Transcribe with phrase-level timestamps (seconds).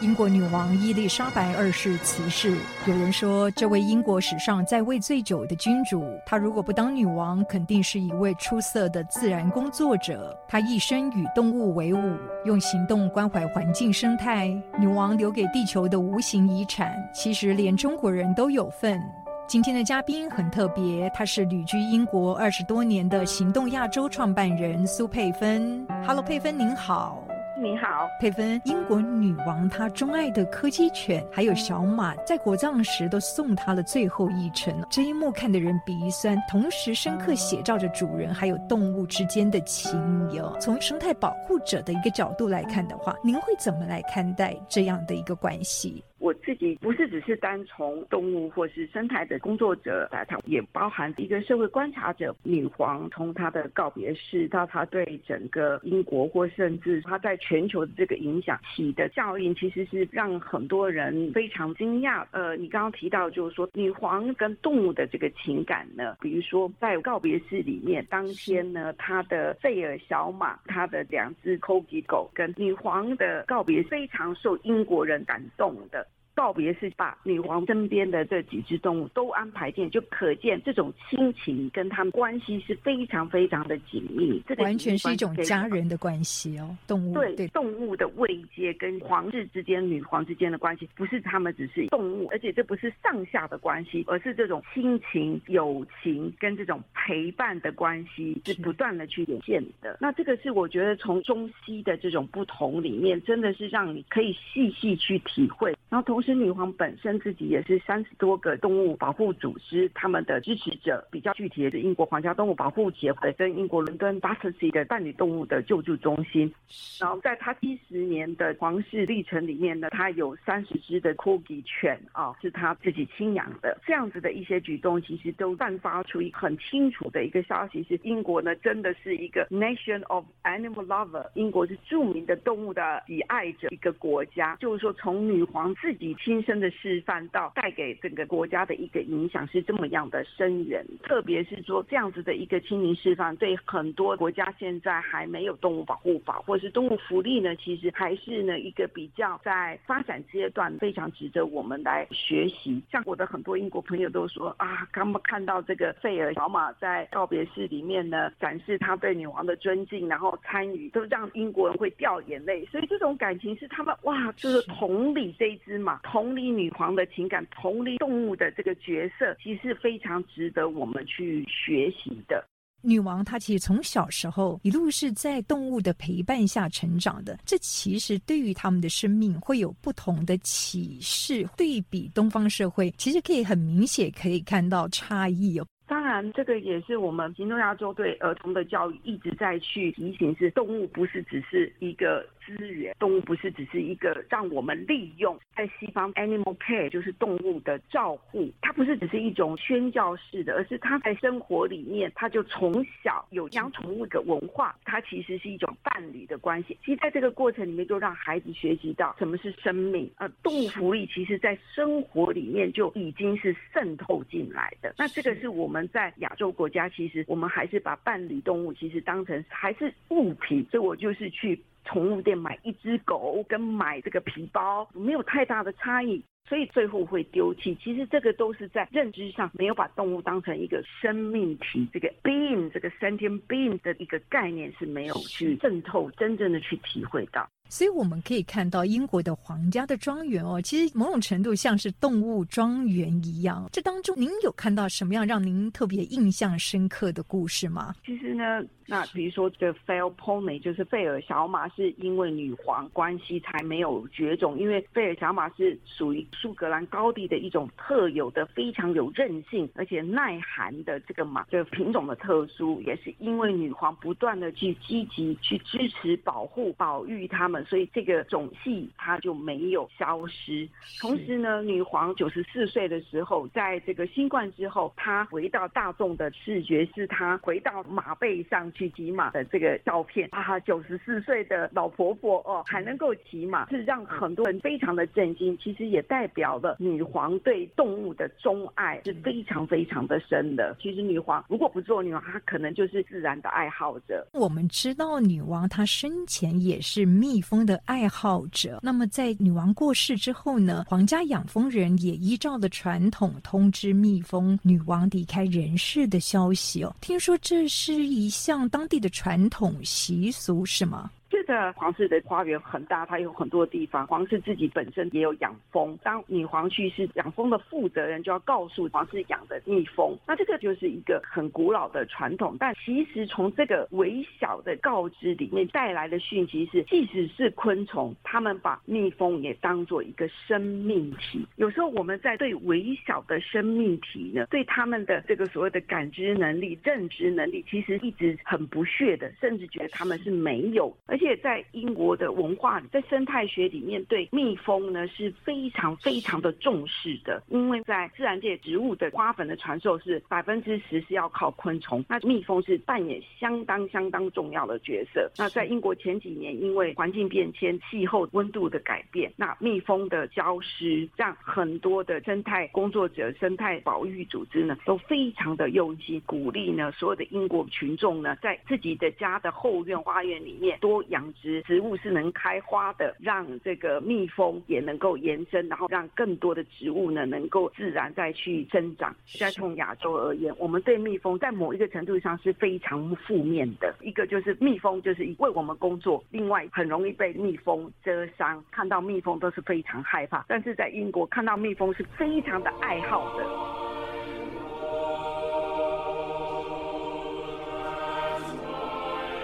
[0.00, 2.56] 英国女王伊丽莎白二世辞世，
[2.86, 10.34] 有人说，这位英国史上在位最久的君主，她如果不当女王，肯定是一位出色的自然工作者。
[10.48, 14.48] 她一生与动物为伍，用行动关怀环境生态。
[14.78, 18.98] 女王留给地球的无形遗产，其实连中国人都有份。
[19.46, 25.86] 今天的嘉宾很特别，她是旅居英国二十多年的行动亚洲创办人苏佩芬。
[26.06, 27.22] Hello，佩芬您好。
[27.62, 34.74] 你好，佩芬，英国女王她钟爱的柯基犬还有小马，在国葬时都送她了最后一程。
[34.88, 39.92] 这一幕看得人鼻酸，同时深刻写照着主人还有动物之间的情
[40.30, 40.40] 谊。
[40.58, 46.02] 从生态保护者的一个角度来看的话，您会怎么来看待这样的一个关系？
[46.20, 52.36] 我自己不是只是单从动物或是生态的工作者来谈，也包含一个社会观察者。
[52.42, 62.24] 女皇从她的告别式到她对整个英国或甚至她在全球的这个影响起的效应，其实是让很多人非常惊讶。
[62.32, 76.06] 呃，你刚刚提到就是说女皇跟动物的这个情感呢，比如说在告别式里面，当天呢，她的费尔小马，她的两只柯基狗跟女皇的告别非常受英国人感动的。
[76.40, 84.42] 告别是把女皇身边的这几只动物都安排进，就可见这种亲情跟他们关系是非常非常的紧密。
[84.48, 86.74] 这个完全是一种家人的关系哦。
[86.86, 99.98] 动物对动物的慰藉跟皇室之间、女皇之间的关系，不是他们只是动物，而且这不是上下的关系，而是这种亲情、友情跟这种陪伴的关系是不断的去演现的。
[100.00, 106.30] 那这个是我觉得从中西的这种不同里面，真的是让你可以细细去体会，然后同时。
[106.40, 116.50] 女皇本身自己也是三十多个动物保护组织他们的支持者，比较具体的是英国皇家动物保护协会跟英国伦敦 Battersea 的伴侣动物的救助中心。
[116.98, 123.76] 然后在他七十年的皇室历程里面呢，他有三十只的 Corgi 犬啊，是他自己亲养的。
[123.84, 134.56] 这样子的一些举动，其实都散发出一很清楚的一个消息：是英国呢真的是一个 Nation of Animal Lover，英国是著名的动物的喜爱者一个国家。
[134.60, 136.10] 就是说，从女皇自己。
[136.22, 152.82] 亲身的示范到带给整个国家的一个影响是这么样的深远，特别是说这样子的一个亲民示范，对很多国家现在还没有动物保护法或者是动物福利呢，其实还是呢一个比较在发展阶段，非常值得我们来学习。
[152.90, 162.66] 像我的很多英国朋友都说啊，他们看到这个费尔小马在告别式里面呢展示他对女王的尊敬，然后参与，都让英国人会掉眼泪。
[162.66, 165.56] 所以这种感情是他们哇，就是同理这一
[166.02, 172.44] 同理女皇的情感，同理动物的这个角色，其实非常值得我们去学习的。
[172.82, 181.46] 女王她其实从小时候一路是在动物的陪伴下成长的，这其实对于他们的生命会有不同的启示。
[181.58, 185.66] 对比东方社会，其实可以很明显可以看到差异哦。
[186.10, 192.26] 当然，这个也是我们新东亚洲对儿童的教育一直在去提醒：是动物不是只是一个。
[192.56, 206.76] 资源动物不是只是一个让我们利用，在西方 animal care 就是动物的照护，它不是只是一种宣教式的，而是它在生活里面，它就从小有养宠物的文化，它其实是一种伴侣的关系。
[206.84, 210.10] 其实在这个过程里面，就让孩子学习到什么是生命。
[210.16, 214.92] 呃，动物福利其实在生活里面就已经是渗透进来的。
[214.98, 221.60] 那这个是我们在在亚洲国家，其实我们还是把伴侣动物其实当成还是物品，所以我就是去。
[221.82, 227.74] 宠物店买一只狗跟买这个皮包没有太大的差异，所以最后会丢弃。
[227.82, 237.48] 其实这个都是在认知上没有把动物当成一个生命体，这个 being 这个 sentient being 的一个概念是没有去渗透，真正的去体会到。
[237.70, 243.68] 所以我们可以看到，英国的皇家的庄园哦，其实某种程度像是动物庄园一样。
[243.72, 247.94] 这当中，您有看到什么样让您特别印象深刻的故事吗？
[248.04, 254.58] 其实呢，那比如说这个 Fair Pony，就是费尔小马，是因为女皇关系才没有绝种。
[254.58, 267.59] 因为费尔小马是属于苏格兰高地的一种特有的、非常有韧性而且耐寒的这个马，这个品种的特殊，也是因为女皇不断的去积极去支持、保护、保育它们。
[267.60, 270.68] 们，所以这个种系它就没有消失。
[271.00, 280.28] 同时呢，女皇九十四岁的时候，在这个新冠之后，她回到大众的视觉，是她回到马背上去骑马的这个照片。
[280.32, 285.56] 啊，九十四岁的老婆婆哦，还能够骑马，是让很多人非常的震惊。
[285.58, 290.76] 其实也代表了女皇对动物的钟爱是非常非常的深的。
[290.80, 294.26] 其实女皇如果不做女王，她可能就是自然的爱好者。
[294.32, 298.78] 我们知道女王她生前也是蜜蜂的爱好者。
[298.80, 306.94] 那么在女王过世之后呢，皇家养蜂人也依照的传统通知蜜蜂女王离开人世的消息哦。
[307.00, 311.10] 听说这是一项当地的传统习俗，是吗？
[311.40, 314.06] 这个皇室的花园很大，它有很多地方。
[314.06, 315.98] 皇室自己本身也有养蜂。
[316.02, 320.14] 当女皇去世，养蜂的负责人就要告诉皇室养的蜜蜂。
[320.26, 322.58] 那这个就是一个很古老的传统。
[322.60, 331.46] 但其实从这个微小的告知里面带来的讯息是，即使是昆虫，他们把蜜蜂也当做一个生命体。
[331.56, 340.94] 有时候我们在对微小的生命体呢，对他们的这个所谓的感知能力、认知能力，其实一直很不屑的，甚至觉得他们是没有。
[341.06, 347.42] 而且在英国的文化里，在生态学里面，对蜜蜂呢是非常非常的重视的。
[347.48, 355.30] 因为在自然界，植物的花粉的传授是百分之十是要靠昆虫，那蜜蜂是扮演相当相当重要的角色。
[355.38, 371.19] 那在英国前几年，因为环境变迁、气候温度的改变，那蜜蜂的消失，让很多的生态工作者、生态保育组织呢都非常的用心，鼓励呢所有的英国群众呢，在自己的家的后院、花园里面多养。
[371.20, 379.14] 养殖植物是能开花的，让这个蜜蜂也能够延伸，然后让更多的植物呢能够自然再去生长。
[379.38, 383.94] 在从亚洲而言，我们对蜜蜂在某一个程度上是非常负面的。
[384.00, 390.42] 一个就是蜜蜂就是为我们工作，另外很容易被蜜蜂蛰伤，看到蜜蜂都是非常害怕。
[390.48, 393.89] 但是在英国看到蜜蜂是非常的爱好的。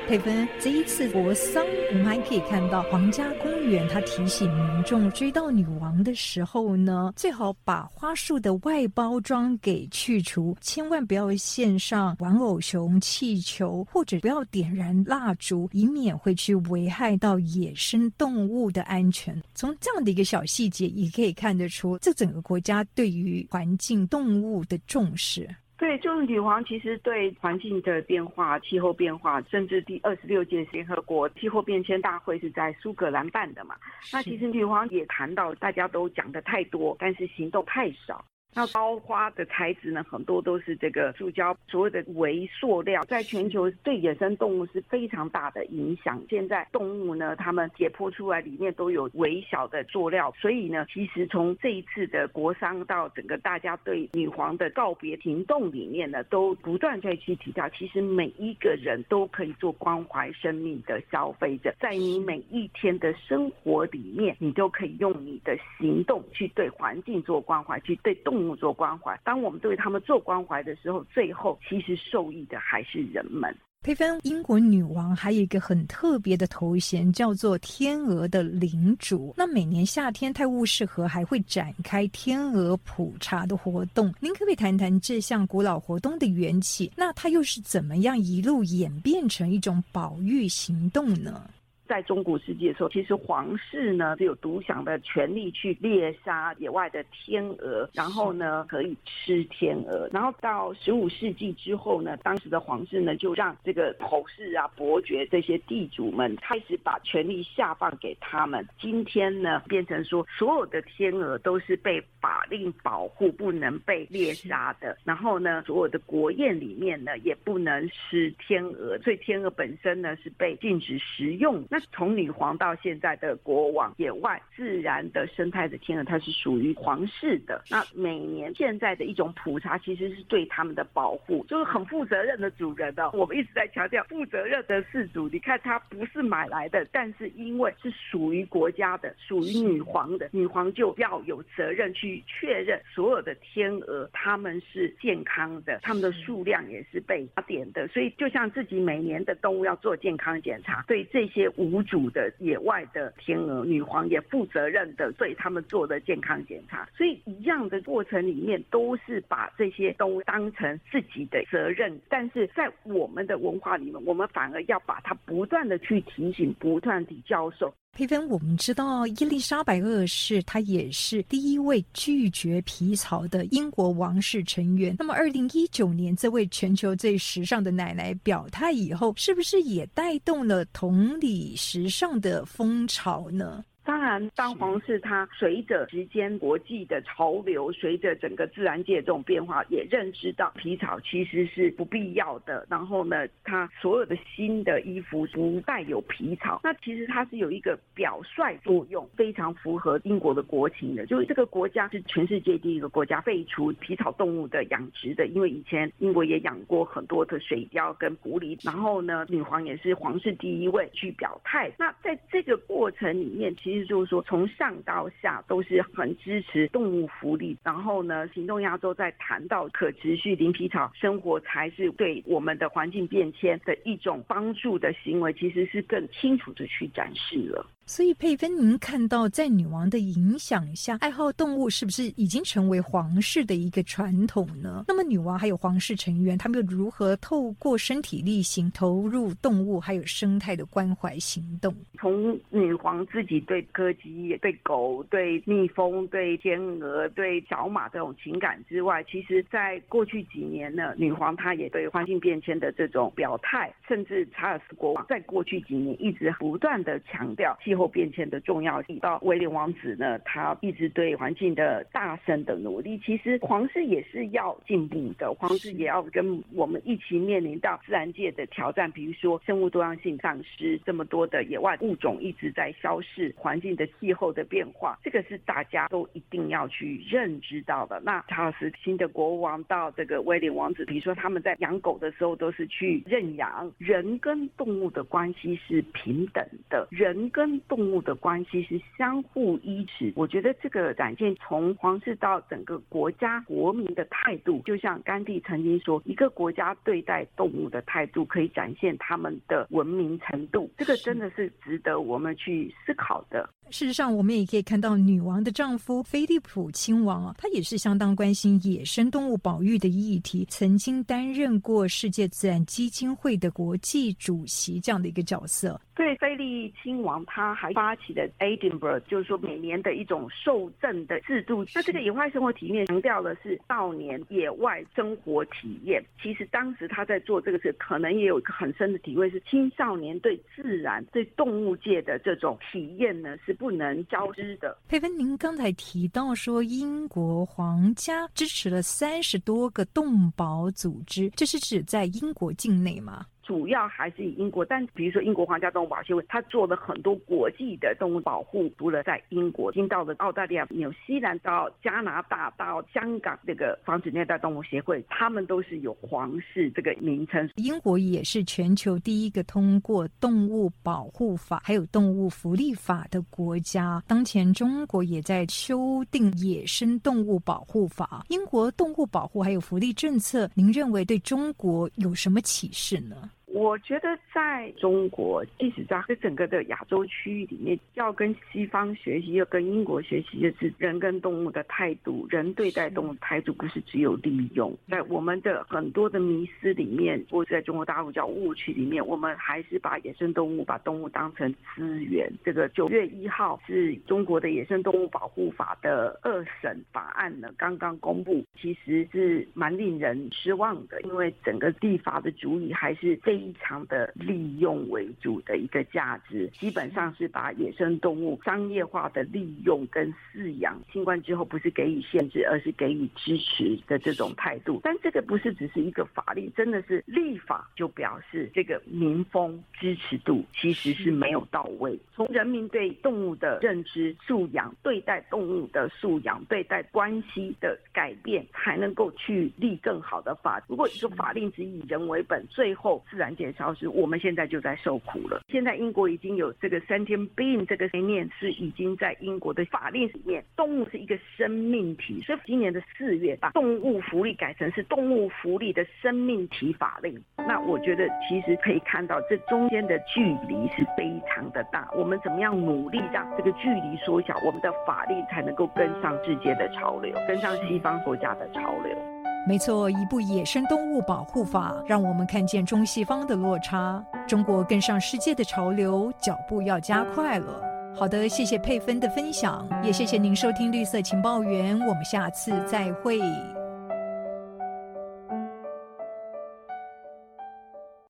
[0.07, 19.43] 佩芬，这一次国丧，我们还可以看到皇家公园，它提醒民众追悼女王的时候呢，最好把花束的外包装给去除，千万不要献上玩偶熊、气球，或者不要点燃蜡烛，以免会去危害到野生动物的安全。
[19.57, 25.49] 从这样的一个小细节，也可以看得出，这整个国家对于环境、动物的重视。
[25.79, 33.77] 对，就是女皇其实对环境的变化、气候变化，甚至第二十六届联合国气候变迁大会是在苏格兰办的嘛？
[34.11, 38.25] 那其实女皇也谈到，大家都讲的太多，但是行动太少。
[38.57, 46.19] 那包花的材质呢，很多都是这个塑胶，所谓的微塑料，在全球对野生动物是非常大的影响。
[46.31, 73.53] 现在动物呢，它们解剖出来里面都有微小的塑料，所以呢，其实从这一次的国殇到整个大家对女皇的告别行动里面呢，都不断在去提到，其实每一个人都可以做关怀生命的消费者，在你每一天的生活里面，你都可以用你的行动去对环境做关怀，去对动做关怀，当我们对他们做关怀的时候，最后其实受益的还是人们。
[73.83, 79.33] 佩芬，英国女王还有一个很特别的头衔，叫做“天鹅的领主”。
[79.39, 84.13] 那每年夏天，泰晤士河还会展开天鹅普查的活动。
[84.19, 86.91] 您可不可以谈谈这项古老活动的缘起？
[86.97, 91.49] 那它又是怎么样一路演变成一种保育行动呢？
[91.89, 100.09] 在中古世纪的时候，其实皇室呢是有独享的权利去猎杀野外的天鹅，然后呢可以吃天鹅。
[100.13, 108.67] 然后到十五世纪之后呢，当时的皇室呢就让这个侯氏啊、伯爵这些地主们开始把权力下放给他们。
[108.81, 114.97] 今天呢变成说，所有的天鹅都是被法令保护，不能被猎杀的。
[115.05, 121.65] 然后呢，所有的国宴里面呢也不能吃天鹅，所以天鹅本身呢是被禁止食用。
[121.77, 127.63] 那从女皇到现在的国王，野外自然的生态的天鹅，它是属于皇室的。
[127.71, 133.11] 那每年现在的一种普查，其实是对他们的保护，就是很负责任的主人的。
[133.11, 135.29] 我们一直在强调负责任的事主。
[135.29, 147.87] 你看，他不是买来的，但是因为是属于国家的，属于女皇的，女皇就要有责任去确认所有的天鹅它们是健康的，它们的数量也是被打点的。
[147.89, 151.53] 所以，就像自己每年的动物要做健康检查，对这些。
[151.57, 167.75] 无无主的野外的天鹅，女皇也负责任的对他们做的健康检查，所以一样的过程里面都是把这些都当成自己的责任，但是在我们的文化里面，我们反而要把它不断的去提醒，不断的教授。
[167.97, 174.95] 佩芬，我们知道伊丽莎白二世，她也是第一位拒绝皮草的英国王室成员。
[174.99, 183.65] 那么，二零一九年这位全球最时尚的奶奶表态以后，是不是也带动了同理时尚的风潮呢？
[183.87, 192.67] 当然，当皇室它随着时间、国际的潮流，随着整个自然界这种变化，也认知到皮草其实是不必要的。
[192.69, 192.85] 然。
[192.85, 201.05] 后呢，它所有的新的衣服不带有皮草，那其实它是有一个表率作用，非常符合英国的国情的。
[201.07, 208.59] 就是这个国家是全世界第一个国家废除皮草动物的养殖的，因为以前英国也养过很多的水貂跟狐狸。
[208.65, 208.75] 然。
[208.75, 211.73] 后呢，女皇也是皇室第一位去表态。
[211.79, 213.76] 那在这个过程里面，其实。
[213.85, 217.57] 就是说，从上到下都是很支持动物福利。
[217.63, 227.67] 然后呢，行动亚洲在谈到可持续林皮草生活才是对我们的环境变迁的一种帮助的行为，其实是更清楚的去展示了。
[227.89, 234.85] 所以佩芬，您看到在女王的影响下，爱好动物是不是已经成为皇室的一个传统呢？
[234.89, 241.73] 那么，女王还有皇室成员，他们又如何透过身体力行投入动物还有生态的关怀行动？
[241.97, 257.57] 从女皇自己对柯基、对狗、对蜜蜂、对天鹅、对小马这种情感之外，其实在过去几年呢，女皇她也对环境变迁的这种表态，甚至查尔斯国王在过去几年一直不断的强调。
[257.77, 262.99] 后变迁的重要性，到威廉王子呢，他一直对环境的大声的努力。
[262.99, 278.01] 其实皇室也是要进步的，皇室也要跟我们一起面临到自然界的挑战，比如说生物多样性丧失，这么多的野外物种一直在消逝，环境的气候的变化，这个是大家都一定要去认知到的。
[278.05, 303.49] 那查尔斯新的国王到这个威廉王子，比如说他们在养狗的时候都是去认养，人跟动物的关系是平等的，人跟动物的关系是相互依持，我觉得这个展现从皇室到整个国家国民的态度，就像甘地曾经说，一个国家对待动物的态度可以展现他们的文明程度，这个真的是值得我们去思考的。
[303.71, 315.81] 事实上，我们也可以看到女王的丈夫菲利普亲王啊，他也是相当关心野生动物保育的议题，曾经担任过世界自然基金会的国际主席这样的一个角色。
[315.97, 321.65] 对，菲利亲王他还发起的 Edinburgh，就是说每年的一种受赠的制度。
[321.75, 326.05] 那这个野外生活体验强调的是少年野外生活体验。
[326.23, 334.77] 其实当时他在做这个事，可能也有一个很深的体会，是青少年对自然、对动物界的这种体验呢，是不能交织的。
[334.89, 343.27] 佩芬，您刚才提到说英国皇家支持了三十多个动保组织，这是指在英国境内吗？
[343.47, 357.49] 主要还是以英国，但比如说英国皇家动物保护协会，它做了很多国际的动物保护，除了在英国，已经到了澳大利亚、纽西兰到加拿大到香港，这个防止虐待动物协会，他们都是有皇室这个名称。
[357.55, 364.03] 英国也是全球第一个通过动物保护法还有动物福利法的国家。
[364.09, 368.25] 当前中国也在修订野生动物保护法。
[368.29, 373.31] 英国动物保护还有福利政策，您认为对中国有什么启示呢？
[373.57, 384.77] 我觉得在中国，即使在这整个的亚洲区域里面，要跟西方学习，要跟英国学习就是人跟动物的态度，人对待动物态度不是只有利用。
[384.91, 392.31] 在我们的很多的迷思里面，或者在中国大陆叫误区里面，我们还是把野生动物、把动物当成资源。
[392.45, 403.46] 这个九月一号是中国的野生动物保护法的二审法案呢，刚刚公布，其实是蛮令人失望的，因为整个立法的主意还是非。
[403.47, 410.77] 非常的利用为主的一个价值，基本上是把野生动物商业化的利用跟饲养。
[410.93, 414.81] 新冠之后不是给予限制，而是给予支持的这种态度。
[414.83, 421.97] 但这个不是只是一个法律，真的是立法就表示这个民风支持度其实是没有到位。
[422.13, 430.61] 从人民对动物的认知、素养、对待动物的素养、对待关系的改变，才能够去立更好的法。
[430.67, 433.36] 如果一个法令只以人为本，最后自然。
[433.37, 435.43] 减少时，我们现在就在受苦了。
[435.49, 442.21] 现在英国已经有这个 sentient being 这个概念，是已经在英国的法令里面，动物是一个生命体。
[442.23, 447.23] 所以今年的四月，把动物福利改成是动物福利的生命体法令。
[447.37, 451.89] 那我觉得其实可以看到，这中间的距离是非常的大。
[451.95, 459.16] 我们怎么样努力让这个距离缩小，我们的法律才能够跟上世界的潮流，跟上西方国家的潮流。
[459.47, 464.05] 没错，一部野生动物保护法，让我们看见中西方的落差。
[464.27, 467.63] 中国跟上世界的潮流，脚步要加快了。
[467.95, 473.21] 好的，谢谢佩芬的分享，也谢谢您收听绿色情报员，我们下次再会。